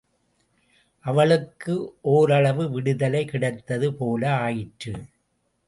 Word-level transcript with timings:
அவளுக்கும் 1.05 1.83
ஒரளவு 2.01 2.69
விடுதலை 2.69 3.25
கிடைத்தது 3.25 3.93
போல 3.93 4.35
ஆயிற்று. 4.39 4.93